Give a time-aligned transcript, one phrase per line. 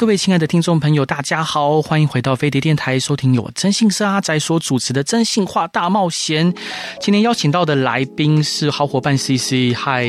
[0.00, 6.50] 各位亲爱的听众朋友，大家好，欢迎回到飞碟电台，收听由征信社阿宅所主持的《真性化大冒险》。
[6.98, 10.08] 今天邀请到的来宾是好伙伴 CC，嗨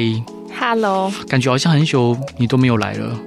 [0.58, 3.20] ，Hello，感觉好像很久你都没有来了。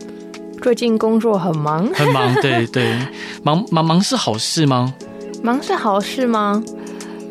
[0.63, 2.97] 最近工作很忙， 很忙，对对，
[3.43, 4.95] 忙忙忙是好事吗？
[5.43, 6.65] 忙是好事吗？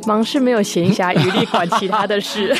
[0.05, 2.55] 忙是没有闲暇余力管其他的事。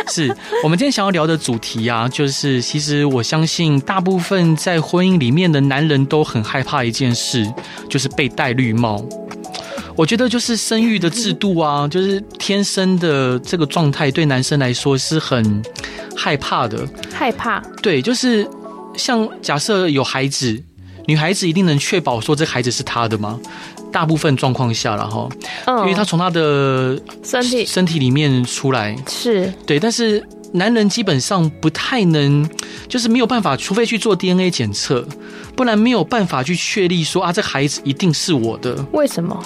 [0.10, 7.46] 是我们今天想要聊的主题啊，就是其实我相信大部分在婚姻里面的男人都很害怕一件事，
[7.88, 9.04] 就是被戴绿帽。
[9.96, 15.62] 我觉得就是生育的制度啊，就是天生的这个状态，对男生来说是很
[16.16, 16.88] 害怕的。
[17.12, 17.60] 害怕？
[17.82, 18.48] 对，就是
[18.96, 20.62] 像假设有孩子，
[21.06, 23.40] 女孩子一定能确保说这孩子是她的吗？
[23.92, 25.28] 大部分状况下了哈，
[25.66, 30.22] 因为他从他的身体身体里面出来是对，但是
[30.52, 32.48] 男人基本上不太能，
[32.88, 35.06] 就是没有办法，除非去做 DNA 检测，
[35.56, 38.76] 不然没有办法去确立说啊，这孩子一定是我的。
[38.92, 39.38] 为什么？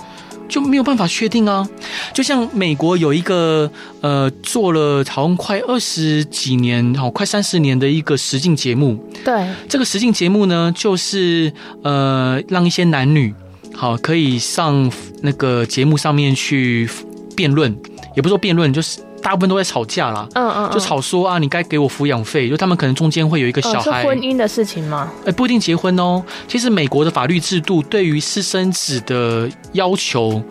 [0.49, 1.67] 就没有办法确定啊？
[2.13, 3.71] 就像美国有一个
[4.03, 9.03] 呃，做了好像快二十几年，好快三十年的一个实境节目。
[9.25, 11.51] 对，这个实境节目呢，就是
[11.83, 13.35] 呃，让一些男女。
[13.75, 14.91] 好，可以上
[15.23, 16.89] 那个节目上面去
[17.37, 17.77] 辩论，
[18.15, 20.29] 也不是说辩论，就是大部分都在吵架啦。
[20.35, 24.03] 嗯嗯，嗯，就吵说啊，你该给我抚养费，就他们可能中间会有一个小孩。
[24.03, 25.13] 是婚姻的事情吗？
[25.25, 26.23] 哎，不一定结婚哦。
[26.47, 30.43] 其实美国的法律制度对于私生子的要求。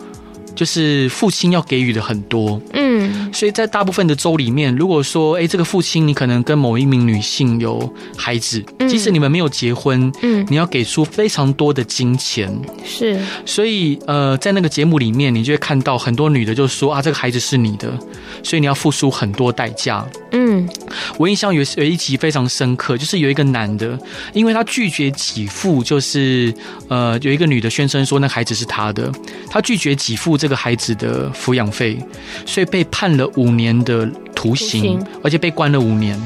[0.54, 12.54] 就是父亲要给予的很多，嗯，所以在大部分的州里面，如果说，哎，这个父亲你可能跟某一名女性有孩子，即使你们没有结婚，嗯，你要给出非常多的金钱，
[12.84, 17.90] 是，所以呃，在那个节目里面，你就会看到很多女的就说啊，这个孩子是你的，
[18.42, 20.68] 所以你要付出很多代价，嗯，
[21.16, 23.98] 我印象有有一集非常深刻，就是有一个男的，
[24.34, 26.52] 因为他拒绝给付，就是
[26.88, 29.10] 呃，有一个女的宣称说那孩子是他的，
[29.48, 30.41] 他拒绝给付。
[30.42, 31.96] 这个孩子的抚养费，
[32.44, 34.04] 所以被判了五年的
[34.34, 36.20] 徒刑，而且被关了五年，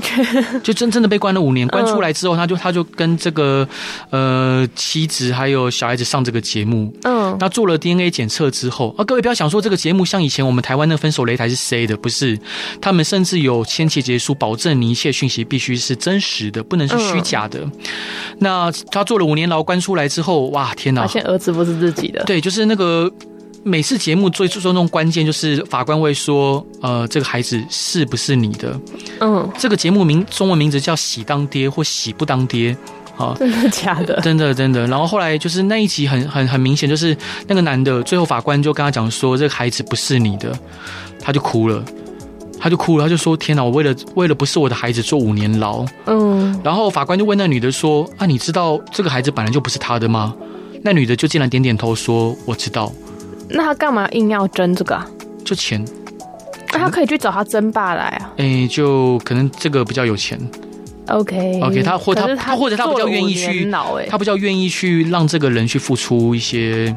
[0.64, 1.68] 就真正的被关了五年。
[1.68, 3.68] 关出来之后，他就他就跟这个
[4.08, 6.90] 呃妻子还有小孩子上这个节目。
[7.02, 12.38] 嗯，那做了 DNA 检测之后啊，各位不要想说这个节目像以前我们台湾那分手擂台是谁的，不是？
[12.80, 17.60] 他们甚至有签切结书，保证你一切讯息必须是真实的，不能是虚假的。
[18.38, 21.02] 那他做了五年牢，关出来之后，哇，天哪！
[21.02, 23.12] 发现儿子不是自己的，对，就是那个。
[23.62, 28.80] 每次节目最注重关键就是法官会说，呃，这个孩子是不是你的？
[29.20, 32.76] 嗯，这个节目名中文名字叫“喜当爹”或“喜不当爹”。
[33.18, 34.18] 啊，真的假的？
[34.22, 34.86] 真的真的。
[34.86, 37.14] 然后后来就是那一集很很很明显，就是
[37.46, 40.58] 那个男的最后法官就跟他讲说，这个孩子不是你的，
[41.20, 41.84] 他就哭了，
[42.58, 46.58] 他就哭了，他就说：“天哪，我为了为了不是我的孩子坐五年牢。”嗯。
[46.64, 50.34] 然后法官就问那女的说：“啊，你知道这个孩子本来就不是他的吗？”
[50.82, 52.90] 那女的就竟然点点头说：“我知道。”
[53.50, 55.06] 那他干嘛硬要争这个啊？
[55.44, 55.84] 就钱。
[56.72, 58.32] 那他可以去找他争爸来啊。
[58.36, 60.38] 哎、欸，就可能这个比较有钱。
[61.08, 63.68] OK OK，他或他他，他或者他比较愿意去，
[64.08, 66.96] 他比较愿意去让这个人去付出一些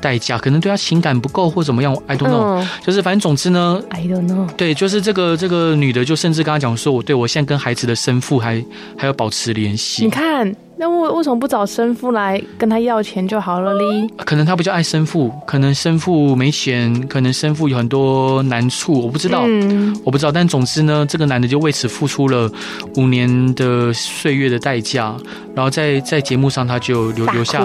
[0.00, 2.68] 代价，可能对他情感不够或怎么样，I don't know、嗯。
[2.82, 4.48] 就是反正总之呢，I don't know。
[4.56, 8.64] 对，就是这个这个女的就甚至跟他讲说，我对我现在跟孩子的生父还
[8.96, 10.04] 还要保持联系。
[10.04, 10.50] 你看。
[10.82, 14.08] 那为为什么不找生父来跟他要钱就好了哩？
[14.24, 20.32] 可能他比较爱生父，可能生父没钱，可能生父有很多难处，我不知道，嗯、我不知道。
[20.32, 22.50] 但总之呢，这个男的就为此付出了
[22.96, 25.14] 五年的岁月的代价，
[25.54, 27.64] 然后在在节目上他就留留下，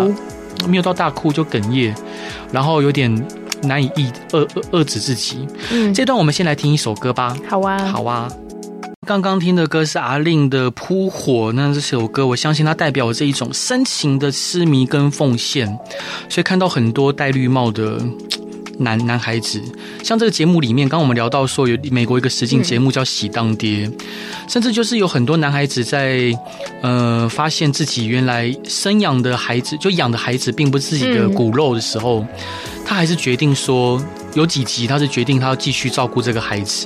[0.67, 1.95] 没有到大哭就哽咽，
[2.51, 3.11] 然后有点
[3.63, 5.47] 难以抑遏遏遏制自己。
[5.71, 7.35] 嗯，这段我们先来听一首歌吧。
[7.49, 8.29] 好啊，好啊。
[9.07, 15.65] 刚刚听的歌是阿令的《扑火》，那这首歌我相信它代表这一种深情的痴迷跟奉献，
[16.27, 18.05] 所以看到很多戴绿帽的
[18.79, 19.61] 男男孩子，
[20.03, 23.87] 像这个节目里面，刚刚我们聊到说有美国一个实境节目叫《喜当爹》，
[24.49, 26.37] 甚至就是有很多男孩子在
[26.81, 32.25] 呃发现自己原来生养的孩子就养的孩子并不是自己的骨肉的时候，
[32.85, 34.03] 他还是决定说
[34.33, 36.85] 有几集他是决定他要继续照顾这个孩子。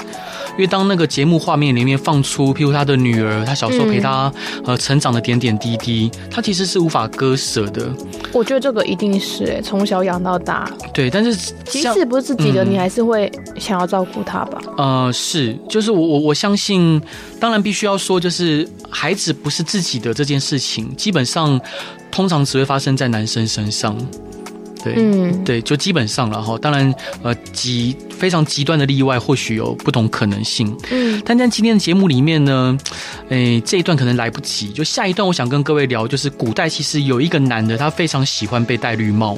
[0.51, 4.31] 因为当那个节目画面里面放出，譬如他的女儿，他小时候陪他
[4.63, 7.89] 呃成长的点点滴滴，他其实是无法割舍的。
[8.33, 10.69] 我觉得这个一定是哎，从小养到大。
[10.93, 14.61] 对，但是即使不是自己的，嗯、你还是会想要照顾他吧？
[14.77, 17.01] 呃，是，就是我我我相信，
[17.39, 21.59] 当然必须要说，就是孩子不是自己的这件事情，基本上
[22.11, 23.97] 通常只会发生在男生身上。
[24.83, 26.57] 对，嗯，对，就基本上了哈。
[26.57, 30.75] 当然，呃，极非常极端的例外，或许有不同可能性。
[30.91, 32.77] 嗯，但在今天的节目里面呢，
[33.29, 34.69] 诶，这一段可能来不及。
[34.69, 39.37] 就下一段，我想跟各位聊，就是古代其实有一个男的，他非常喜欢被戴绿帽。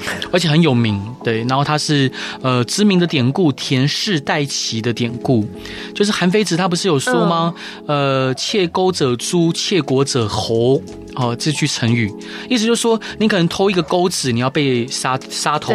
[0.32, 2.10] 而且很有名，对，然后他是
[2.40, 5.46] 呃知名的典故“田氏代齐”的典故，
[5.94, 7.52] 就是韩非子他不是有说吗？
[7.86, 10.80] 嗯、呃，窃钩者诛，窃国者侯。
[11.14, 12.12] 哦，这句成语
[12.48, 15.74] 意思就是说，你可能偷一个钩子，你要被杀杀头；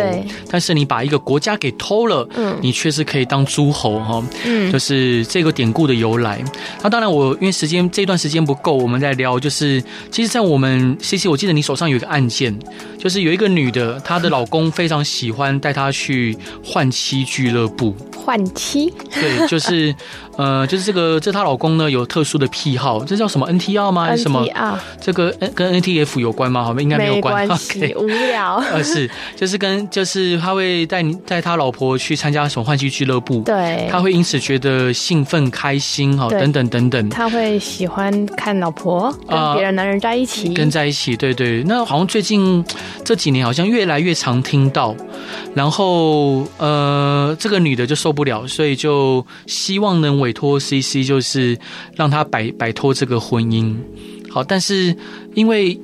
[0.49, 4.23] 但是你把一个国家给偷了，嗯，你却是可以当诸侯哈。
[4.45, 6.43] 嗯，就是这个典故的由来。
[6.81, 9.39] 那当然，我因为时间这段时间不够，我们在聊。
[9.39, 12.57] 就是其实，在我们 CC，我记得你手上有一个案件，
[12.97, 17.95] 就是有一个女的，她的老公非常喜欢带她去换妻俱乐部。
[18.25, 18.91] 换妻？
[19.13, 19.93] 对，就是。
[20.37, 24.03] 呃，就是这个，这她老公呢有特殊的癖好，这叫什么 NTR 吗？
[24.03, 24.45] 还是什么？
[24.99, 26.61] 这个跟 NTF 有关吗？
[26.61, 27.47] 好像应该没有关。
[27.55, 28.55] 系 无聊。
[28.69, 37.09] 呃，是，就是跟就是他会带你带他老婆去参加什么换妻俱乐部，对，他会因此觉得兴奋开心哈，等等等等。
[37.09, 41.63] 他会喜欢看老婆跟别的男人在一起，跟在一起，对对。
[41.63, 42.61] 那好像最近
[43.05, 44.93] 这几年好像越来越常听到，
[45.53, 50.15] 然后呃，这个女的就受不了，所以就希望能。
[50.15, 51.59] 委托 CC 就是
[51.93, 53.75] 让他摆摆脱这个婚姻，
[54.31, 54.95] 好，但是
[55.33, 55.77] 因为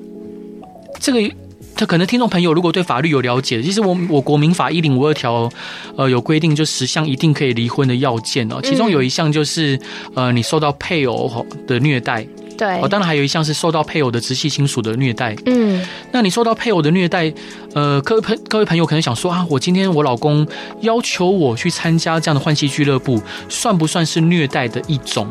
[1.02, 1.30] 这个，
[1.76, 5.52] 他可能听众朋友如果对法律有了解，其实我我国民法一零五二条，
[5.98, 9.78] 呃，有规定就十项一定可以离婚的要件哦，其中有一项就是
[10.16, 12.26] 呃，你受到配偶的虐待。
[12.62, 15.36] 对，哦，当然还有一项是受到配偶的直系亲属的虐待。
[15.48, 17.34] 嗯，那你受到配偶的虐待，
[17.74, 20.46] 呃，各位朋各位朋友可能想说啊，我今天我老公
[20.82, 23.20] 要求我去参加这样的换妻俱乐部，
[23.50, 25.28] 算不算是虐待的一种？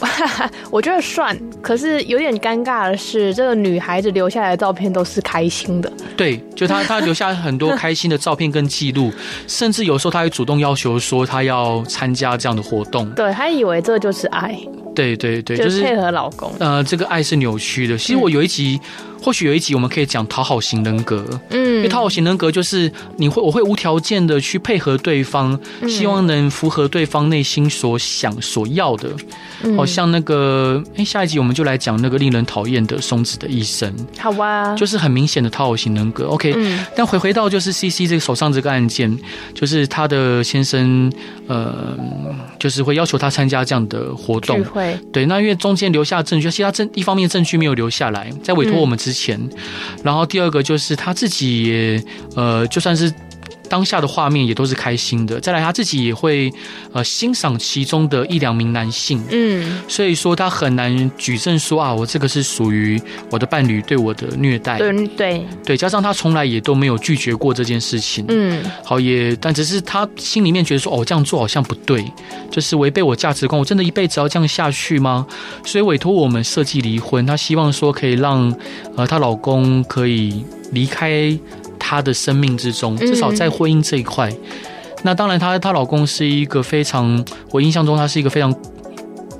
[0.70, 5.92] 我觉得算，可是有点尴尬的是，这个女孩子留下来的照片都是开心的。
[6.16, 9.12] 对，就她她留下很多开心的照片跟记录，
[9.48, 13.08] 甚至有时候她还主动要求说她要参加这样的活动。
[13.10, 14.58] 对，她以为这就是爱。
[14.94, 16.50] 对对对，就是配合老公。
[16.58, 17.98] 呃，这个爱是扭曲的。
[17.98, 18.80] 其实我有一集。
[18.82, 25.58] 嗯或许有一集我们可以讲讨好型人格，嗯，因为讨好型人格就是你会我会无条件的去配合对方，
[25.88, 29.10] 希望能符合对方内心所想所要的，
[29.76, 36.28] 好像那个哎，下一集我们就来讲那个令人讨厌的松子的一生，好啊，就是很明显的讨好型人格。
[36.28, 36.54] OK，
[36.94, 39.18] 但回回到就是 CC 这个手上这个案件，
[39.52, 41.12] 就是他的先生
[41.48, 41.98] 呃，
[42.60, 44.96] 就是会要求他参加这样的活动，会。
[45.12, 49.40] 对，那因为中间留下证据，其他证一方面证据没有留下来，在委托我们之钱，
[50.04, 52.04] 然后第二个就是他自己，
[52.36, 53.12] 呃，就算是。
[53.68, 55.38] 当下的画面也都是开心的。
[55.40, 56.52] 再来，他自己也会
[56.92, 65.46] 呃欣赏其中的一两名男性，嗯，所以说他很难举证说啊，我这个是属于我的伴侣对我的虐待，对对。
[65.64, 72.04] 对，加上他从来也都没有拒绝过这件事情，嗯，好也，但只是他心里面觉得说，哦，这样做好像不对，
[72.50, 75.26] 就是违背我价值观，我真的一辈子要这样下去吗？
[75.64, 78.54] 所以委托我们设计离婚，她希望说可以让
[78.96, 81.36] 呃她老公可以离开。
[81.88, 84.38] 她的生命之中，至少在婚姻这一块，嗯、
[85.04, 88.52] 那当然，她她老公是一个非常，我印象中他是一个非常，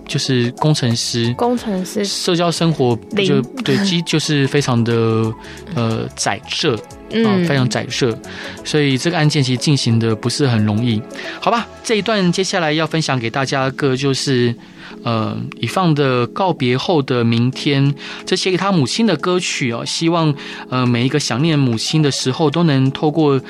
[0.06, 5.32] 就是工程师，工程师，社交生活就对，基就是非常的
[5.74, 6.70] 呃窄窄，
[7.10, 8.16] 嗯，非常窄设，
[8.64, 11.02] 所以这个案件其实进行的不是很容易，
[11.40, 11.66] 好吧？
[11.84, 14.54] 这一段接下来要分享给大家的歌就是。
[15.02, 17.94] 呃，以放的告别后的明天，
[18.24, 20.34] 这写给他母亲的歌曲哦，希望
[20.68, 23.40] 呃每一个想念母亲的时候，都能透过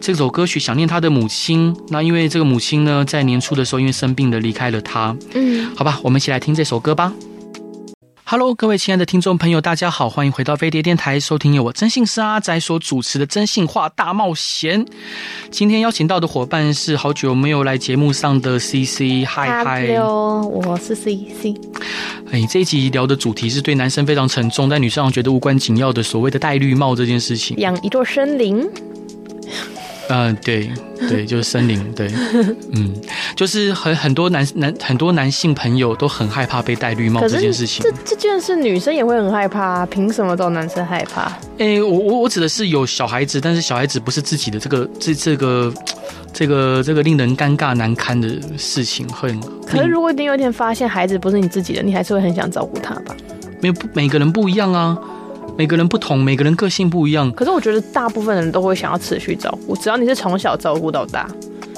[0.00, 1.74] 这首歌曲想念他的母亲。
[1.88, 5.16] 那因为这个母亲呢，在年初的时候因为生病的离开了他。
[5.34, 7.12] 嗯，好吧，我们一起来听这首歌吧。
[8.24, 14.84] Hello，各位亲爱的听众朋友，大家好，欢迎回到飞碟电台，收听由我真姓是阿宅所主持的《真性话大冒险》。
[15.50, 21.56] 今天邀请到的伙伴是好久没有来节目上的 CC，嗨嗨，Hello，我是 CC。
[22.30, 27.56] 哎，这一集聊的主题是对男生非常沉重，但女生觉得无关紧要的所谓的戴绿帽这件事情。
[27.56, 28.68] 养一座森林。
[30.08, 30.70] 嗯、呃，对
[31.08, 32.10] 对，就是森林，对，
[32.72, 32.94] 嗯，
[33.36, 37.82] 就是很很多男男很多男性朋友都很害怕被戴绿帽这件事情。
[37.82, 41.22] 这这件事女生也会很害怕，凭什么都男生害怕？
[41.58, 45.72] 哎、欸，我我我指的是有小孩子，但是小孩子不是自己的，这个这这个
[46.32, 49.38] 这个这个令人尴尬难堪的事情，很。
[49.66, 53.14] 可是如果你有一天发现孩子不是你自己的，你还是会很想照顾他吧？
[53.60, 54.96] 没有，每个人不一样啊。
[55.58, 57.28] 每个人不同，每个人个性不一样。
[57.32, 61.28] 可是我觉得大部分人都会想要持续照顾，只要你是从小照顾到大。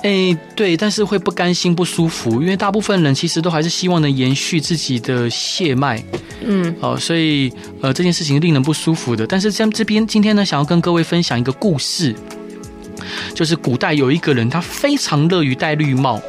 [0.03, 6.03] 哎、欸，对，但是会不甘心、不舒服，因为大部分人其实都还是希望能延续自己的血脉。
[6.45, 9.27] 嗯，好、哦，所以呃，这件事情令人不舒服的。
[9.27, 12.15] 但是像这边今天呢，想要跟各位分享一个故事，
[13.33, 16.21] 就是古代有一个人，他非常乐于戴绿帽。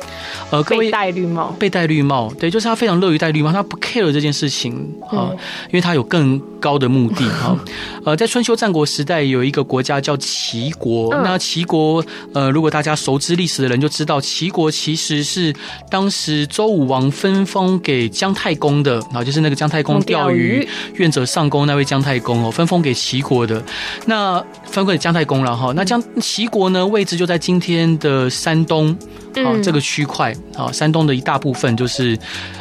[0.51, 4.73] 呃，各位被戴绿帽，被戴绿帽，对，就是他非常乐于戴绿帽，他不 care 这件事情
[5.09, 7.57] 啊、嗯，因为他有更高的目的哈。
[8.05, 11.13] 呃，在春秋战国时代，有一个国家叫齐国。
[11.13, 12.03] 嗯、那齐国，
[12.33, 15.53] 呃，如果大家熟知历史的人就知道，齐国其实是
[15.89, 23.63] 当时周武王分封给姜太公的啊，就是那个姜太公钓鱼愿者上钩那位姜太公哦，分封给齐国的。
[24.05, 25.73] 那分封给姜太公了哈。
[25.75, 28.97] 那姜齐国呢，位置就在今天的山东。
[29.33, 32.19] 啊，这个区块啊，山东的一大部分就是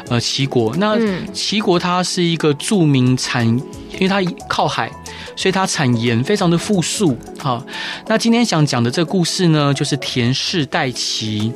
[0.08, 0.72] 呃齐国。
[0.76, 0.96] 那
[1.32, 4.88] 齐国它是一个著名产，因为它靠海，
[5.34, 7.18] 所以它产盐非常的富庶。
[7.40, 7.60] 好，
[8.06, 11.52] 那今天想讲的这个故事呢，就是田氏代齐。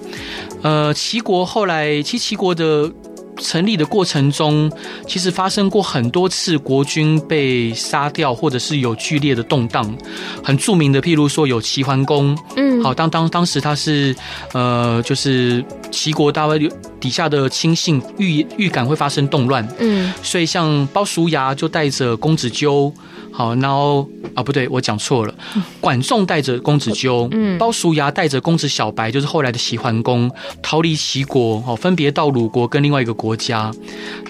[0.63, 2.91] 呃，齐国后来，其实齐国的。
[3.39, 4.71] 成立的过程中，
[5.07, 9.97] 其实发生过很多次国君被杀掉，或者是有剧烈的动荡。
[10.43, 14.15] 很著名的，譬如说有齐桓公，嗯，好，当当当时他是
[14.53, 22.93] 呃，就是齐国大卫底下的亲信预预感会发生动乱，嗯，所以像鲍叔牙就带着公子纠。
[23.37, 25.35] 好，然后啊，不对，我讲错了。
[25.81, 30.31] 管仲带着公子纠，嗯，鲍叔牙带着公子小白，就是后来的齐桓公，
[30.63, 33.73] 逃离齐国，哦，分别到鲁国跟另外一个国家，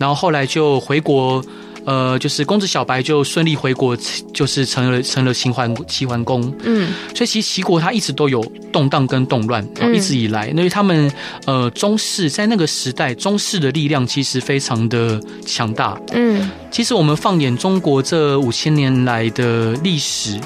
[0.01, 1.45] 然后后来就回国。
[1.85, 3.97] 呃，就是公子小白就顺利回国，
[4.33, 6.41] 就是成了成了齐桓齐桓公。
[6.63, 11.11] 嗯，所以其实齐国它一直都有动荡跟动乱，嗯，一直以来，因为他们
[11.47, 16.01] 呃宗室在那个时代，宗室的力量其实非常的强大。
[16.13, 20.41] 嗯，其实我们放眼中国这五千年来的历史，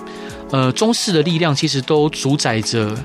[0.50, 2.96] 呃，宗室的力量其实都主宰着。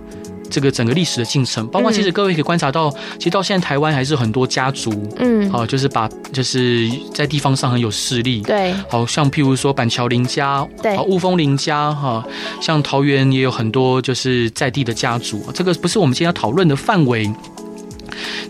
[0.54, 12.24] 这个整个历史的进程，包括其实各位可以观察到，其实到现在台湾还是很多家族，嗯，好，就是把就是在地方上很有势力，对，好像譬如说板桥林家，对，雾峰林家，哈，
[12.62, 17.28] 像桃园也有很多就是在地的家族，这个不是我们今天要讨论的范围。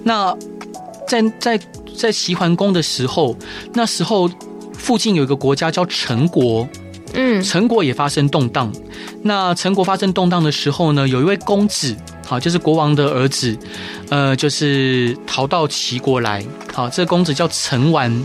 [0.04, 0.36] 那
[1.08, 1.58] 在在
[1.98, 3.34] 在齐桓公的时候，
[3.74, 4.30] 那时候
[4.74, 6.68] 附近有一个国家叫陈国。
[7.14, 8.72] 嗯，陈国也发生动荡。
[9.22, 13.58] 那陈国发生动荡的时候呢，有一位公子，好，就是国王的儿子，
[14.10, 16.44] 呃，就是逃到齐国来。
[16.74, 18.24] 好，这个公子叫陈完，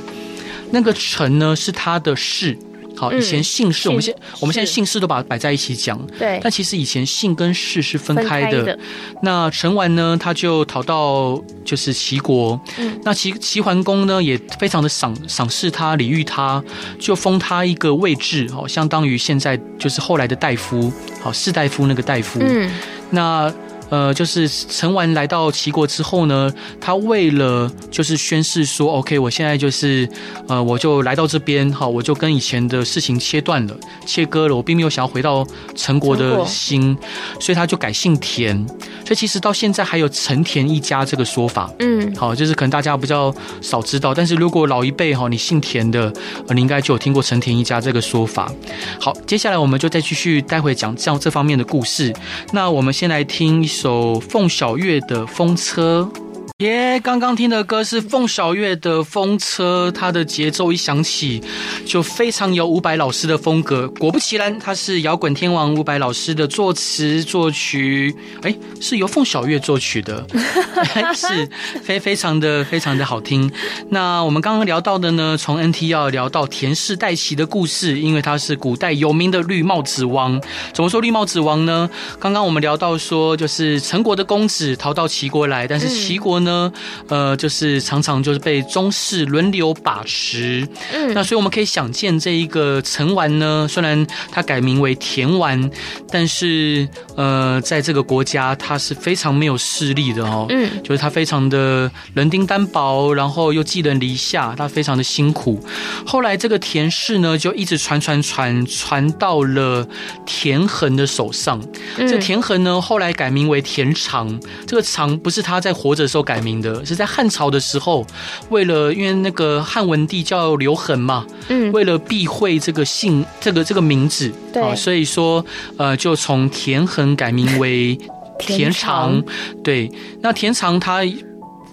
[0.71, 2.59] 那个陈呢是他的氏。
[2.99, 5.97] 好，以前姓氏，嗯、我们现我们现在姓氏都把它摆在一起讲。
[6.19, 8.77] 对，但其实以前姓跟氏是分开的。
[9.23, 12.61] 那陈完呢，他就逃到就是齐国。
[12.79, 16.63] 嗯，那齐齐桓公呢也非常的赏赏识他，礼遇他，
[16.99, 22.41] 就封他一个位置，好，相当于现在就是后来的大夫，好，士大夫那个大夫。
[22.43, 22.69] 嗯，
[23.11, 23.53] 那。
[23.91, 30.09] 呃，就是陈完来到齐国之后呢，他为了就是宣誓说，OK，我现在就是
[30.47, 36.97] 呃，我就来到这边，好，我就跟以前的事情切断了，切割了，我并没有想要回到陈国的心，
[37.41, 38.67] 所以他就改姓田。
[39.07, 46.13] 所以其实到现在还有陈田一家这个说法，嗯，好，就是可能大家比较少知道，但是如果老一辈哈，你姓田的，
[46.55, 48.53] 你应该就有听过陈田一家这个说法。
[49.01, 52.13] 好，接下来我们就再继续待会讲这样这方面的故事。
[52.53, 53.67] 那我们先来听。
[53.81, 56.11] 首凤小岳的风车。
[56.59, 56.99] 耶！
[57.05, 61.41] 刚刚听的歌是凤小岳的《风车》，它的节奏一响起，
[61.87, 63.87] 就非常有伍佰老师的风格。
[63.91, 68.13] 果不其然，他是摇滚天王伍佰老师的作词作曲，
[68.43, 70.27] 哎，是由凤小岳作曲的，
[71.15, 71.49] 是
[71.81, 73.49] 非非常的非常的好听。
[73.91, 80.43] 那我们刚刚聊到的呢，从 NT 要聊到田氏代齐的故事，因为他是古代有名的绿帽子王。
[80.73, 81.89] 怎么说绿帽子王呢？
[82.19, 86.48] 刚刚我们聊到说，就是陈国的公子逃到齐国来，但是齐国呢？
[86.49, 86.73] 呢，
[87.09, 90.67] 呃，就是常常就是被宗室轮流把持。
[90.93, 95.71] 嗯，那所以我们可以想见，这一个陈丸呢，虽然他改名为田丸，
[96.11, 100.47] 但是呃，在这个国家他是非常没有势力的哦。
[100.49, 105.63] 嗯，就是他非常的人丁单薄，然后又寄人篱下，他非常的辛苦。
[106.07, 109.87] 后来这个田氏呢，就一直传传传传到了
[110.25, 111.61] 田恒的手上。
[111.99, 114.41] 嗯，这田恒呢，后来改名为田常。
[114.67, 118.07] 这个常不是他在活着的时候改名的，是在汉朝的时候，
[118.51, 125.45] 为了因为那个汉文帝叫刘恒嘛，嗯，为了避讳这个姓，这个这个名字，对，啊，所以说
[125.77, 127.99] 呃，就从田恒改名为
[128.39, 129.23] 田常。
[129.23, 129.25] 田常
[129.63, 131.03] 对，那田常他。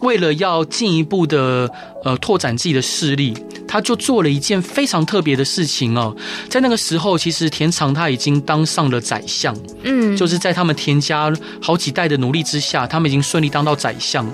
[0.02, 1.72] 为了要进一步的
[2.04, 3.34] 呃拓展自己的势力，
[3.76, 6.16] 他就做了一件非常特别的事情哦。
[6.48, 9.54] 在那个时候，其实田常他已经当上了宰相，
[9.84, 11.30] 嗯，就是在他们田家
[11.62, 14.26] 好几代的努力之下，他们已经顺利当到宰相，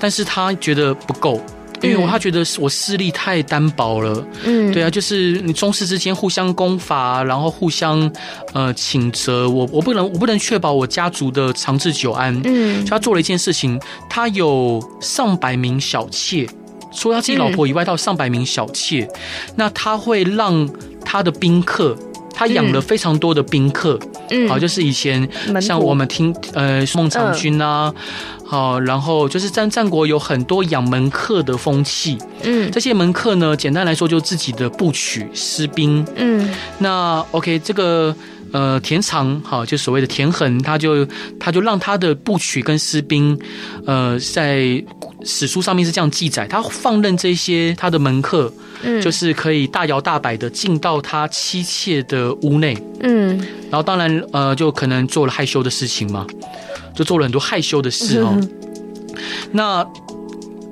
[0.00, 1.38] 但是他觉得不够。
[1.80, 8.10] 因为我他觉得我势力太单薄了，嗯，对啊，就是你宗室之间互相攻伐，然后互相
[8.52, 13.80] 呃请责，我我不能我不能确保我家族的长治久安，嗯，他做了一件事情，
[14.10, 16.48] 他有上百名小妾，
[16.92, 20.68] 除了他自己老婆以外，到上百名小妾，嗯，那他会让
[21.04, 21.96] 他的宾客。
[22.34, 23.98] 他养了非常多的宾客，
[24.30, 25.28] 嗯，好，就是以前
[25.60, 27.92] 像我们听呃孟尝君啊，
[28.44, 38.14] 好，然后就是战战国有很多养门客的风气，嗯，这些门客呢，简单来说就自己的部曲私兵，嗯，那 OK 这个
[38.52, 41.04] 呃田常，好，就所谓的田恒，他就
[41.40, 43.36] 他就让他的部曲跟私兵，
[43.84, 44.80] 呃，在
[45.28, 48.50] 史书上面是这样记载，他放任这些他的门客。
[48.82, 53.36] 嗯，就是可以大摇大摆的进到他妻妾的屋内，嗯，
[53.68, 56.24] 然后当然呃，就可能做了害羞的事情嘛，
[56.94, 58.50] 就做了很多害羞的事哦，嗯、
[59.52, 59.86] 那。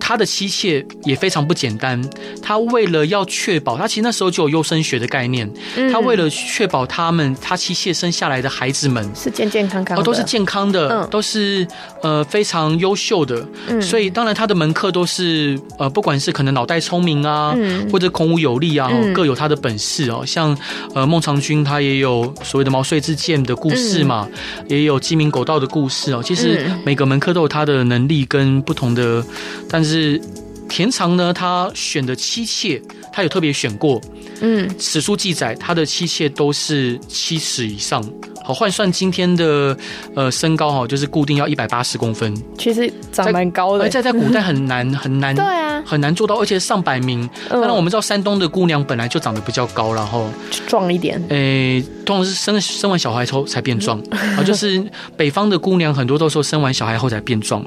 [0.06, 2.00] 他的妻妾也非常不简单，
[2.40, 11.66] 他为了要确保，他其实那时候就有优生学的概念，嗯、他为了确保他们他妻妾生下来的孩子们是健健康康的，都是健康的，嗯、都是
[12.04, 20.56] 呃非常优秀的，嗯、所以当然他的门客都是呃不管是可能脑袋聪明啊，嗯、或者孔武有力啊，嗯、各有他的本事哦，像
[20.94, 29.20] 呃孟尝君他也有所谓的毛遂自荐的故事嘛，嗯、也有鸡鸣狗盗的故事哦，其实每个门客都有他的能力跟不同的，
[29.68, 29.95] 但是。
[29.96, 30.20] 是
[30.68, 32.80] 田常呢，他选的妻妾，
[33.12, 34.00] 他有特别选过。
[34.42, 38.04] 嗯，史书记载，他的妻妾都是七尺以上。
[38.44, 39.76] 好，换算今天的
[40.14, 42.32] 呃身高哈，就是固定要一百八十公分。
[42.58, 47.28] 其实长蛮高的，而且在古代很难 很难，对啊，很难做到，而且上百名。
[47.48, 50.28] 当然，我们知道山东的姑娘本来就长得比较高，然后
[50.68, 51.20] 壮一点。
[51.30, 53.98] 诶，通常是生生完小孩后才变壮。
[54.10, 54.84] 啊，就是
[55.16, 57.64] 北方的姑娘很多都说生完小孩后才变壮。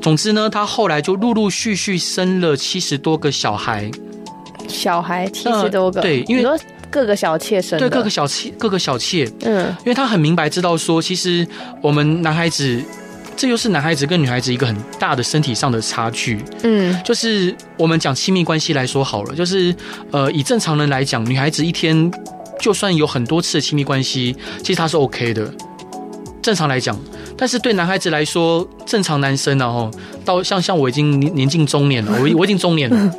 [0.00, 3.90] 总之呢，他后来就陆陆续续生了七十多个小孩，
[4.68, 6.58] 小孩七十多个，呃、对，因为
[6.90, 11.46] 各个小妾生，对各个小妾，各个小妾，嗯，因为他很明白知道说，其实
[11.80, 12.82] 我们男孩子，
[13.36, 19.74] 这又是男孩子跟女孩子一个很大的身体上的差距，嗯，就是我们讲亲密关系来说好了，就是
[20.10, 22.10] 呃，以正常人来讲，女孩子一天
[22.60, 25.52] 就算有很多次的亲密关系，其实她是 OK 的，
[26.42, 26.98] 正常来讲。
[27.40, 29.90] 但是对男孩子来说，正常男生然后
[30.26, 33.14] 到像像我已经年年近中年了， 我我已经中年了，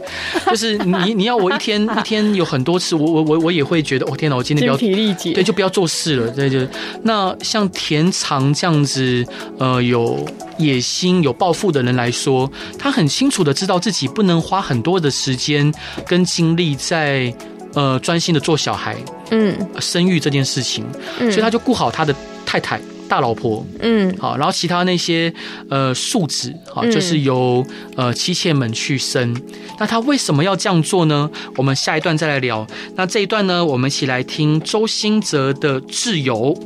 [0.45, 6.60] 就是你 你要我一天一天有很多次，我我我我也会觉得，哦天哪，我今天不要精疲力竭，对，就不要做事了，对就
[7.01, 9.25] 那像田常这样子，
[9.57, 10.23] 呃，有
[10.60, 15.73] 野心、有抱负的人来说，他很清楚的知道自己不能花很多的时间
[16.05, 17.34] 跟精力在
[17.73, 18.95] 呃专心的做小孩，
[19.31, 20.86] 嗯，生育这件事情，
[21.17, 22.13] 所以他就顾好他的
[22.45, 22.79] 太太。
[23.12, 25.34] 大老婆，嗯，好，然后其他那些
[25.69, 27.62] 呃庶子，好，就是由
[27.97, 29.36] 呃妻妾们去生。
[29.78, 31.30] 那他为什么要这样做呢？
[31.58, 32.65] 我们下一段再来聊。
[32.95, 36.58] 那这一段呢，我们一起来听周兴哲的挚友。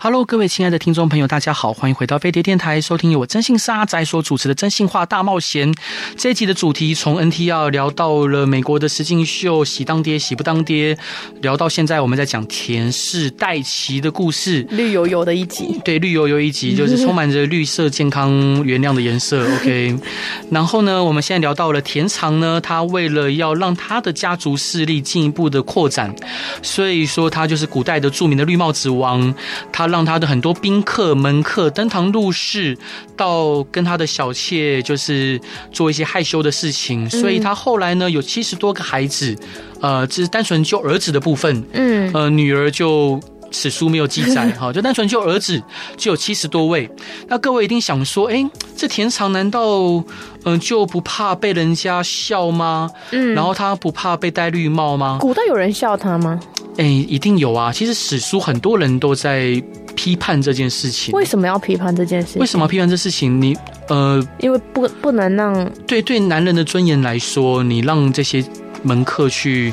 [0.00, 5.74] Hello，各位亲爱的听众朋友，大家好，欢迎回到飞碟电台，收听由我真心沙仔所主持的《真心话大冒险》。
[6.16, 10.96] 这一集的主题从 NTR 聊到了美国的实境秀，喜当爹，喜不当爹，
[11.42, 19.44] 聊到现在我们在讲田氏代齐的故事，绿油油的一集，对，绿油油一集就是充满着绿色、健康、原谅的颜色。
[19.56, 19.98] OK，
[20.52, 26.14] 然后呢，我们现在聊到了田常呢，他为了要让他的家族势力进一步的扩展，
[26.62, 29.34] 所以说他就是古代的著名的绿帽子王，
[29.72, 29.87] 他。
[29.88, 32.76] 让他的很多宾客、门客登堂入室，
[33.16, 35.40] 到跟他的小妾就是
[35.72, 39.36] 做一些害羞的事情，所以他后来呢有七十多个孩子，
[39.80, 45.62] 呃，只是单纯就儿子的部分，嗯，呃，女儿就史书没有记载，哈， 就单纯就儿子
[45.96, 46.88] 就有七十多位。
[47.28, 50.04] 那各位一定想说，哎，这田常难道嗯、
[50.44, 52.90] 呃、就不怕被人家笑吗？
[53.10, 55.18] 嗯，然后他不怕被戴绿帽吗？
[55.20, 56.38] 古代有人笑他吗？
[56.76, 57.72] 哎，一定有啊。
[57.72, 59.62] 其实史书很多人都在
[59.96, 61.12] 批判这件事情。
[61.12, 62.40] 为什么要批判这件事情？
[62.40, 63.40] 为什么要批判这事情？
[63.40, 63.56] 你
[63.88, 68.44] 呃，因为不不能让对对男人的尊严来说，你让这些
[68.82, 69.72] 门客去。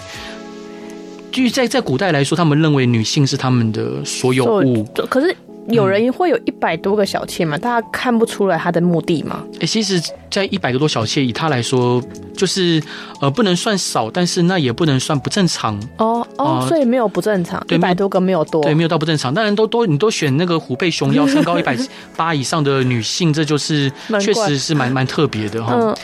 [1.43, 4.85] 就在在古代来说，他们认为女性是他们的所有物。
[5.09, 5.35] 可是
[5.67, 7.57] 有人会有一百多个小妾吗？
[7.57, 9.43] 大家看不出来他的目的吗？
[9.55, 10.01] 哎、欸，其实，
[10.35, 12.03] 在一百个多小妾，以他来说，
[12.35, 12.83] 就是
[13.21, 15.79] 呃，不能算少，但是那也不能算不正常。
[15.95, 17.63] 哦哦，呃、所以没有不正常。
[17.65, 19.33] 对，一百多个没有多，对，没有到不正常。
[19.33, 21.77] 当然都都你都选那个虎背熊腰、身高一百
[22.17, 25.73] 八以上的女性，这就是确实是蛮蛮特别的哈。
[25.73, 25.95] 嗯、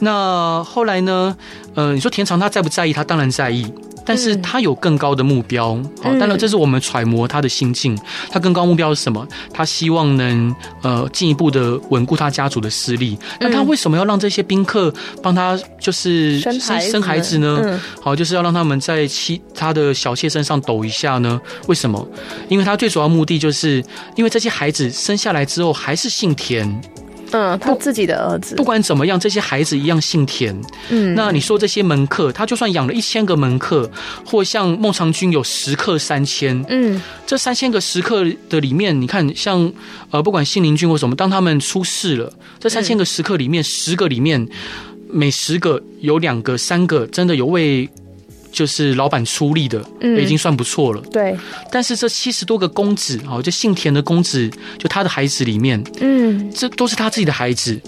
[0.00, 1.36] 那后来呢？
[1.74, 2.92] 呃，你说田长他在不在意？
[2.92, 3.70] 他当然在意。
[4.06, 5.70] 但是他有更高的目标，
[6.02, 7.98] 好、嗯，当然这是我们揣摩他的心境。
[8.28, 9.26] 他更高目标是什么？
[9.50, 13.18] 他希望能呃进一步的稳固他家族的势力。
[13.40, 17.80] 那他为什么要让这些宾客帮他就是生生孩子呢？
[18.00, 21.40] 好，就是要让他们在其他的小妾身上抖一下呢？
[21.66, 22.06] 为什么？
[22.48, 23.84] 因为他最主要目的就是
[24.16, 26.80] 因为这些孩子生下来之后还是姓田。
[27.34, 30.54] 嗯，他自己的儿子，不管怎么样，这些孩子一样姓田。
[30.88, 33.90] 嗯，那你说这些门客，他就算养了一千个门客，
[34.24, 39.72] 或像孟尝君有食客三千，嗯，这三千个食客的里面，你看像
[40.12, 44.48] 呃，不管信陵君或什么，当他们出事了，这三千个食客里面，十个里面，
[45.10, 47.90] 每十个有两个、三个真的有为。
[48.54, 51.00] 就是老板出力的，嗯，已经算不错了。
[51.10, 51.36] 对，
[51.72, 57.78] 但是这七十多个公子，哦，就姓田的公子，就他的孩子里面，嗯，这都是他自己的孩子。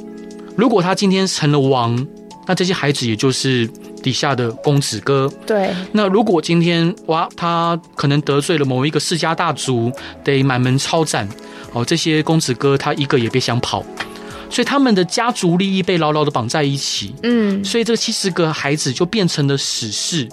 [0.56, 2.06] 如果他今天成了王，
[2.48, 3.66] 那这些孩子也就是
[4.02, 5.32] 底下的公子哥。
[5.46, 9.92] 对，那如果今天哇，他可能得罪了某一个世家大族，
[10.24, 11.28] 得满门抄斩，
[11.72, 13.84] 哦，这些公子哥他一个也别想跑。
[14.48, 20.28] 所以他们的家族利益被牢牢的绑在一起，嗯，所以这七十个孩子就变成了死士。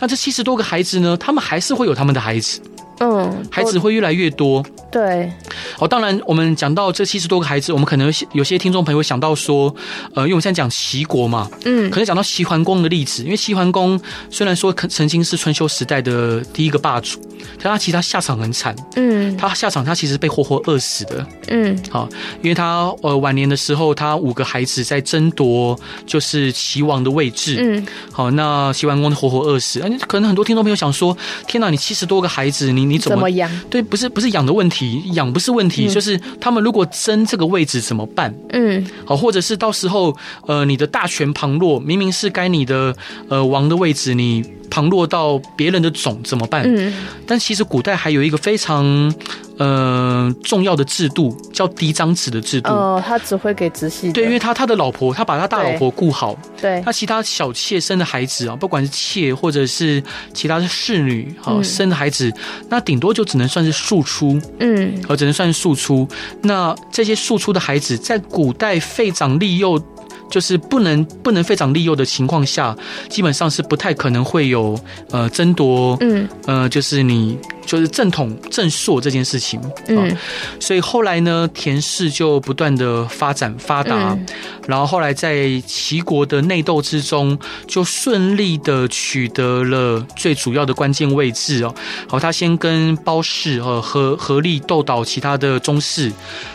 [0.00, 1.16] 那这七十多个孩子呢？
[1.16, 2.60] 他们还是会有他们的孩子。
[3.00, 4.64] 嗯，孩子会越来越多。
[4.90, 5.32] 对，
[5.78, 9.74] 好，当然我们讲到这七十多个孩子，我们可能有些听众朋友会想到说，
[10.14, 14.00] 呃，因为我们现在讲齐国嘛，嗯，可能讲到齐桓公的例子，因为齐桓公
[14.30, 17.20] 虽然说曾经是春秋时代的第一个霸主，
[17.62, 22.08] 但他其实他下场很惨，嗯，他下场他其实被活活饿死的，嗯，好，
[22.42, 33.50] 因为他呃晚年的时候，他五个孩子在争夺就是齐王的位置，嗯，好，那齐桓公活活饿死，可能很多听众朋友想说，天哪，你七十多个孩子，你你怎么，怎么养？
[33.70, 34.79] 对，不是不是养的问题，
[35.14, 38.34] 养不是问题，嗯、就是他们如果争这个位置怎么办？
[38.50, 40.16] 嗯，好，或者是到时候
[40.46, 42.94] 呃，你的大权旁落，明明是该你的
[43.28, 44.44] 呃王的位置，你。
[44.70, 46.62] 旁落到别人的种怎么办？
[46.64, 46.92] 嗯，
[47.26, 49.12] 但其实古代还有一个非常
[49.58, 52.70] 呃重要的制度，叫嫡长子的制度。
[52.70, 54.12] 哦，他只会给直系。
[54.12, 56.38] 对，因为他他的老婆，他把他大老婆顾好。
[56.60, 56.80] 对。
[56.82, 60.02] 他其他小妾生的孩子啊，不管是妾或者是
[60.32, 62.32] 其他的侍女，啊、嗯、生的孩子，
[62.68, 64.40] 那顶多就只能算是庶出。
[64.60, 64.94] 嗯。
[65.08, 66.08] 而只能算是庶出。
[66.42, 69.82] 那这些庶出的孩子，在古代废长立幼。
[70.30, 72.76] 就是不能不能非常利诱的情况下，
[73.08, 74.78] 基本上是不太可能会有
[75.10, 80.16] 呃争夺，嗯，呃，就是你就是正统正朔这件事情，嗯，
[80.60, 84.26] 所以后来呢，田氏就不断的发展发达，嗯、
[84.68, 91.74] 然后后来在齐国的内斗之中，就顺利的取得了最主要的关键位置哦。
[92.08, 96.12] 好，他先跟包氏呃合合力斗倒其他的宗室，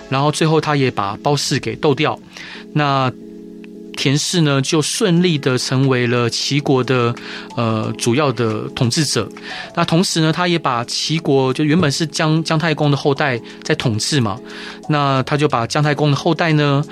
[0.10, 2.18] 然后最后他也把包氏给斗掉，
[2.74, 3.12] 那。
[3.96, 7.14] 田氏呢，就顺利的成为了齐国的
[7.56, 9.28] 呃主要的统治者。
[9.76, 14.38] 那同时呢，他也把齐国就原本是姜姜太公的后代在统治嘛，
[14.90, 16.84] 那他就把姜太公的后代呢，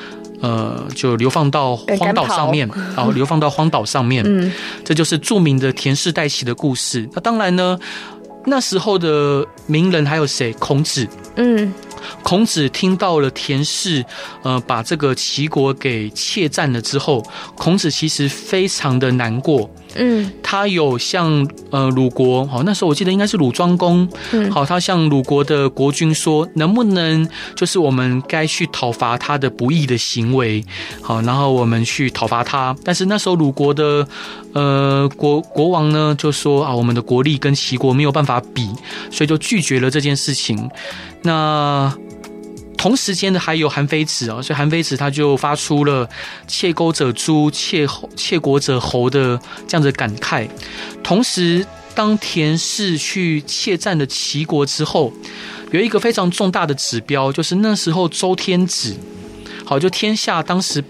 [0.41, 4.23] 呃，就流放到荒岛上面，然后流放到荒岛上面。
[4.25, 4.51] 嗯，
[4.83, 7.07] 这就是著名的田氏代齐的故事。
[7.13, 7.77] 那当然呢，
[8.45, 10.51] 那时候的名人还有谁？
[10.53, 11.07] 孔子。
[11.35, 11.73] 嗯。
[12.23, 14.03] 孔子听到了田氏，
[14.41, 19.69] 呃，把这个齐国给窃占了之后，孔子其实非常的难过。
[19.95, 30.63] 嗯，他有向呃鲁国，好，那时候我记得应该是鲁庄公，嗯，好，他向鲁国的国君说，能不能就是我们该去讨伐他的不义的行为，
[31.01, 32.75] 好，然后我们去讨伐他。
[32.83, 34.07] 但是那时候鲁国的
[34.53, 38.69] 呃国国王呢就说啊，我们的国力跟齐国没有办法比，
[39.11, 40.69] 所以就拒绝了这件事情。
[41.21, 41.93] 那。
[42.83, 46.05] 同时间的还有韩非子啊，所以韩非子他就发出了
[46.45, 50.45] “窃钩者诛，窃窃国者侯”的这样的感慨。
[51.01, 51.65] 同时，
[51.95, 55.13] 当田氏去窃占了齐国之后，
[55.71, 58.93] 有一个非常重大的指标，就是那时候周天子，
[59.63, 60.83] 好，就天下当时。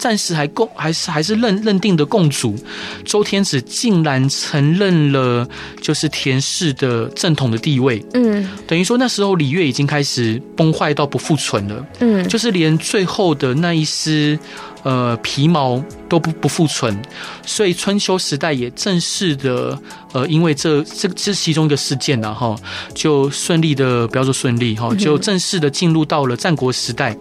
[0.00, 2.56] 暂时还共还是还是认认定的共主，
[3.04, 5.46] 周天子竟然承认了
[5.82, 14.38] 就是田氏的正统的地位，嗯，等于说那时候礼乐已经开始崩坏到不复存了，嗯，就是连最后的那一丝
[14.84, 16.96] 呃皮毛都不不复存，
[17.44, 19.78] 所以春秋时代也正式的
[20.14, 22.56] 呃因为这这这是其中一个事件呢哈，
[22.94, 27.14] 就顺利的不要说顺利哈，就正式的进入到了战国时代。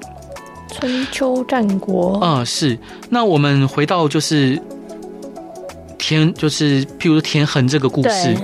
[0.72, 2.78] 春秋战国啊、嗯，是。
[3.10, 4.60] 那我们回到就是
[5.98, 8.36] 田，就是譬如说田横这个故事，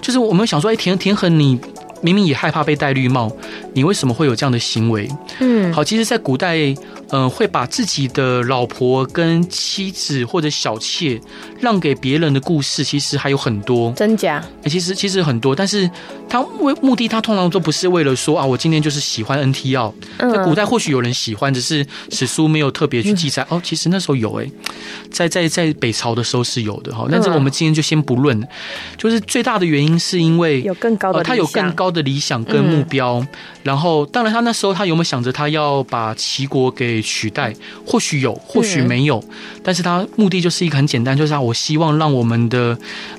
[0.00, 1.58] 就是我们想说，哎，田田横，你
[2.00, 3.30] 明明也害怕被戴绿帽，
[3.74, 5.08] 你为什么会有这样的行为？
[5.40, 6.74] 嗯，好，其实，在古代。
[7.10, 11.20] 嗯，会把自己的老婆跟妻子或者小妾
[11.60, 13.92] 让给别人的故事，其实还有很多。
[13.92, 14.44] 真假？
[14.64, 15.88] 其实其实很多，但是
[16.28, 19.94] 他为目的，他通常都不是为了说啊，我今天就是喜欢 NT 奥。
[20.18, 23.46] 在古代或许有人喜欢，只是史书没有特别去记载。
[23.48, 24.50] 哦，其实那时候有诶，
[25.10, 27.06] 在在在北朝的时候是有的哈。
[27.10, 28.46] 但是我们今天就先不论，
[28.96, 33.24] 就是最大的原因是因为有更高的，他有更高的理想跟目标。
[33.62, 37.54] 然后，当然他那时候他有没有想着他要把齐国给取代，
[37.86, 42.76] 或许有，或许没有，嗯、但是他目的就是一个很简单，就是啊，我希望让我们的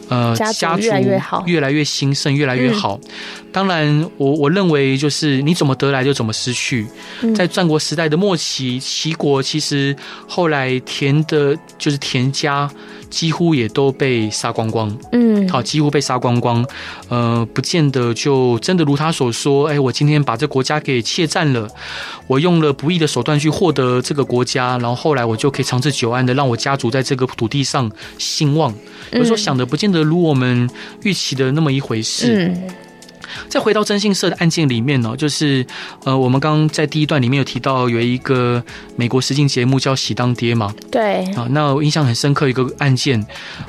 [0.10, 3.00] 呃家族越来越好，越来越兴盛，越来越好。
[3.04, 3.10] 嗯、
[3.52, 6.88] 当然，我我认为就是你怎么得来就怎么失去。
[7.36, 9.96] 在战国时代的末期，齐国其实
[10.28, 12.70] 后来田的，就是田家。
[13.10, 16.66] 几乎也都被杀光光，嗯，好，几乎被杀光光，
[17.08, 21.66] 呃，不见得就真的如他所说，哎，我今天把这国家给窃占了，
[22.28, 28.74] 我用了不义的手段去获得这个国家，然后后来我就可以长治久安的让我家族在这个土地上兴旺。
[29.12, 30.70] 有时候想的不见得如我们
[31.04, 32.50] 预期的那么一回事。
[32.52, 32.70] 嗯。
[33.50, 35.66] 再回到征信社的案件里面呢，就是
[36.06, 38.64] 呃，我们刚刚在第一段里面有提到有一个
[38.96, 41.26] 美国实境节目叫《喜当爹》嘛，对。
[41.34, 43.20] 啊，那我印象很深刻一个案件，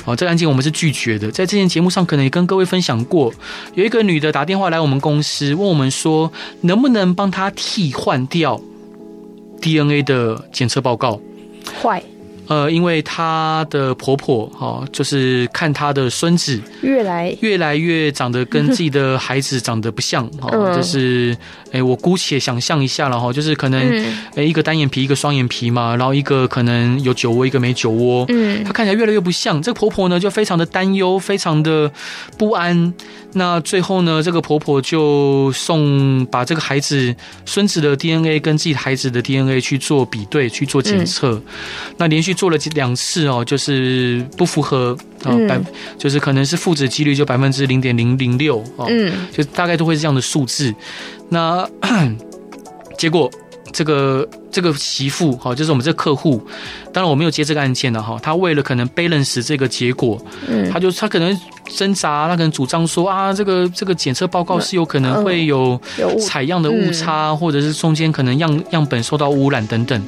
[0.04, 3.34] 啊，这个案件我们是拒绝的，在之前节目上可能也跟各位分享过，
[3.74, 8.60] 有一个女的打电话来我们公司问我们说，能不能帮她替换掉
[9.60, 11.20] DNA 的检测报告？
[11.82, 12.02] 坏。
[12.46, 21.36] 呃，因为她的婆婆哈，就是看她的孙子越来越来越长得跟自己的孩子长得不像哈， 就是
[21.72, 24.02] 哎，我姑且想象一下了哈，就是可能
[24.34, 29.60] 哎一个单眼皮一个双眼皮嘛，然后一个可能有酒窝一个没酒窝，嗯，她看起来越来越不像。
[29.60, 31.92] 这个婆婆呢就非常的担忧，非常的
[32.38, 32.94] 不安。
[33.34, 37.14] 那最后呢，这个婆婆就送把这个孩子
[37.44, 41.42] 孙子的 DNA 跟自己孩子的 DNA 去做比对去做检测，
[41.98, 42.38] 那连续。
[42.38, 45.66] 做了两次哦，就是不符合啊，百、嗯、
[45.98, 50.72] 就是可能是父子几率就百分之零点零零六哦，嗯，就大概都会是这样的数字。
[51.28, 51.68] 那
[52.96, 53.28] 结果
[53.72, 56.42] 这个这个媳妇哈，就是我们这个客户，
[56.92, 58.18] 当然我没有接这个案件的哈。
[58.22, 61.38] 他为了可能 balance 这个结果，嗯，他就他可能。
[61.76, 65.78] 挣扎，他可能主张说啊，这个这个检测报告是有可能会有
[66.18, 70.02] 采样的误差，或者是中间可能样样本受到污染等等，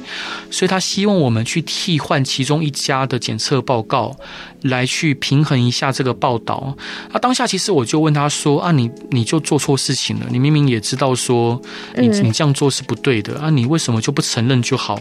[0.49, 4.11] 所以他希望我们去替换其中一家的检测报告，
[4.63, 6.75] 来去平衡一下这个报道。
[7.13, 11.61] 啊，当下其实我就问他说啊，你你就做错事情了，你明明也知道说
[11.95, 14.97] 你你这样做是不对的啊，你为什么就不承认就好？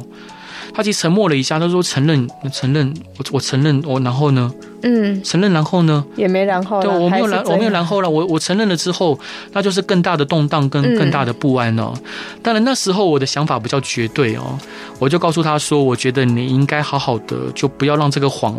[0.75, 4.53] 他其实沉默了一下，他说承认承认，我我承认我，然后呢？
[4.83, 6.05] 嗯，承认然后呢？
[6.17, 6.81] 也没然后。
[6.83, 8.09] 对，我没有然，我没有然后了。
[8.09, 9.19] 我我承认了之后，
[9.53, 11.93] 那就是更大的动荡跟更大的不安哦。
[11.95, 12.03] 嗯、
[12.43, 14.59] 当然那时候我的想法比较绝对哦，
[14.99, 18.57] 我就告诉他说，我觉得你应该好好的，就不要让这个谎，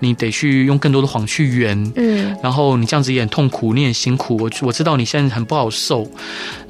[0.00, 1.92] 你得去用更多的谎去圆。
[1.96, 4.36] 嗯，然后你这样子也很痛苦，你很辛苦。
[4.36, 6.06] 我我知道你现在很不好受，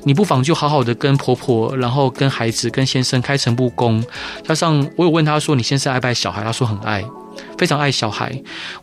[0.04, 4.04] 你不妨就好好的跟婆婆，然后跟孩子、跟先生开诚布公。
[4.46, 6.42] 加上我有问他说，你先生爱不爱小孩？
[6.42, 7.02] 他说很爱。
[7.58, 8.32] 非常爱小孩，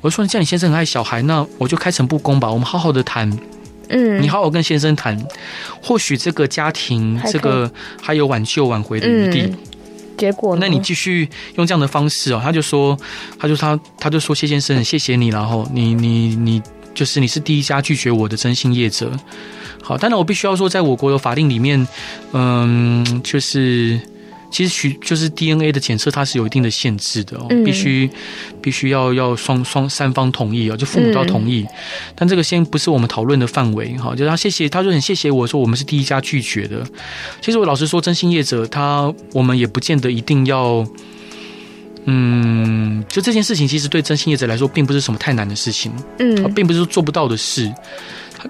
[0.02, 3.30] 我就说，既然你先生很爱小孩，那我就开诚布公吧，我们好好的谈。
[3.90, 5.18] 嗯，你好好跟先生谈，
[5.82, 9.44] 或许这个家庭这个还有挽救挽回的余地。
[9.44, 9.58] 嗯、
[10.18, 12.42] 结果呢，那你继续用这样的方式哦。
[12.44, 12.98] 他就说，
[13.40, 16.62] 他就他他就说谢先生，谢谢你，然后你你你
[16.94, 19.10] 就是你是第一家拒绝我的征信业者。
[19.82, 21.88] 好，当然我必须要说，在我国的法令里面，
[22.34, 23.98] 嗯，就是。
[24.50, 28.10] 其实许就是 DNA 的检测，它是有一定的限制的哦，必须
[28.62, 31.66] 必须要要双双三方同意哦，就父母都要同意。
[32.16, 34.16] 但这个先不是我们讨论的范围哈。
[34.16, 36.84] 就他谢谢，他说很谢谢我说我们是第一家拒绝的。
[37.42, 40.88] 其实我老实说，真心业者他我们也不见得一定要。
[42.10, 47.70] 嗯，就这件事情，其实对真心业者来说，并不是什么太难的事情，嗯，并不是做不到的事。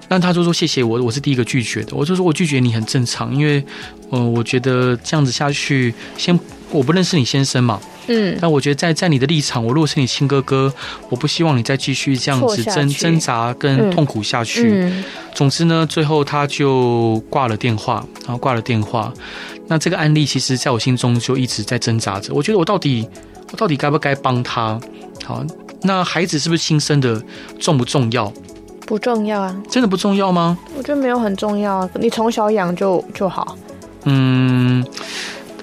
[0.08, 1.94] 那他就说谢谢我，我是第一个拒绝的。
[1.94, 3.64] 我就说我拒绝你很正常，因为，
[4.10, 6.38] 呃，我觉得这样子下去，先
[6.70, 10.72] 我不认识你先生嘛，嗯，但我觉得在在你的立场，我如果是你亲哥哥，
[11.08, 14.68] 我不希望你再继续这样子挣挣扎跟痛苦下去。
[14.70, 19.12] 嗯，总之呢，最后他就挂了电话，然后挂了电话。
[19.66, 23.06] 那这个案例其实在我心中就一直在挣扎着，我觉得我到底
[23.52, 24.78] 我到底该不该帮他？
[25.24, 25.44] 好，
[25.82, 27.22] 那孩子是不是亲生的，
[27.58, 28.32] 重不重要？
[28.88, 30.56] 不重要啊，真的不重要吗？
[30.74, 33.54] 我觉得没有很重要啊，你从小养就就好。
[34.04, 34.82] 嗯，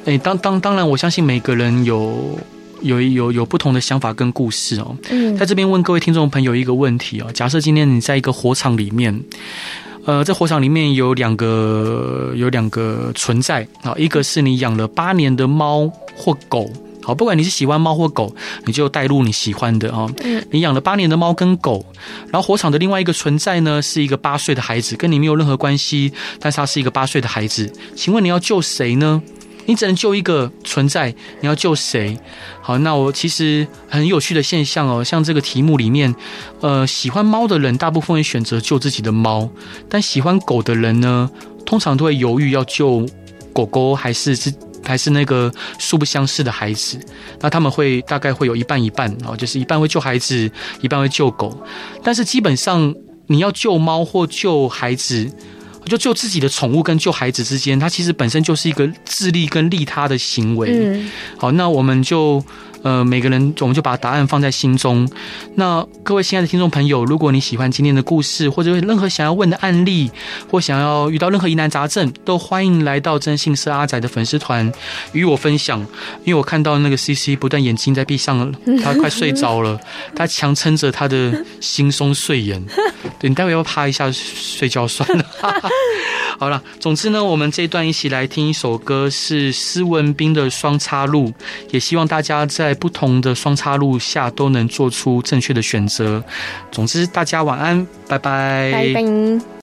[0.01, 2.37] 哎、欸，当当当然，我相信每个人有
[2.81, 4.95] 有有有不同的想法跟故事哦。
[5.09, 9.19] 嗯，在这边问各位听众朋友一个问题哦，假设今天你在一个火场里面，
[10.05, 16.69] 呃，在火场里面有两个有两个存在啊，一个是你养了八年的猫或狗。
[17.05, 20.11] 好，不管你是喜欢猫或狗，你就带入你喜欢的哦。
[20.23, 21.85] 嗯，你养了八年的猫跟狗，
[22.31, 27.71] 然后火场的另外一个存在呢，是一个八岁的孩子，跟你没有任何关系，但是他是一个八岁的孩子。
[27.95, 29.21] 请问你要救谁呢？
[29.67, 32.17] 你只能救一个存在，你要救谁？
[32.59, 36.13] 好，那我其实很有趣的现象哦，像这个题目里面，
[36.61, 39.47] 呃，喜欢猫的人大部分会选择救自己的猫，
[39.87, 41.29] 但喜欢狗的人呢，
[41.65, 43.07] 通常都会犹豫要救
[43.53, 44.51] 狗狗还是是。
[44.85, 46.99] 还是那个素不相识的孩子，
[47.39, 50.49] 那他们会大概会有一半一半啊，就是一半会救孩子，
[50.81, 51.57] 一半会救狗。
[52.03, 52.93] 但是基本上
[53.27, 55.29] 你要救猫或救孩子，
[55.85, 60.69] 就救自己的宠物跟救孩子之间，它其实本身就是一个自利跟利他的行为。
[60.71, 62.43] 嗯，好，那我们就。
[62.83, 65.09] 呃，每个人我们就把答案放在心中。
[65.55, 70.11] 那各位亲爱的听众朋友，如果你喜欢今天的故事，或者有任何想要问的案例，
[70.51, 74.71] 或想要遇到任何疑难杂症，都欢迎来到真信社阿仔的粉丝团
[75.13, 75.79] 与我分享。
[76.25, 78.51] 因为我看到那个 CC 不断眼睛在闭上了，
[78.83, 79.79] 他快睡着了，
[80.15, 82.63] 他强撑着他的惺忪睡眼。
[83.17, 85.25] 对，你待会要趴一下睡觉算了。
[86.37, 91.29] 好了，总之呢，我们这一段一起来听一首歌，是施文斌的《双岔路》，
[91.71, 96.21] 也希望大家在不同的双岔路下都能做出正确的选择。
[96.71, 99.45] 总之，大家晚安，拜拜。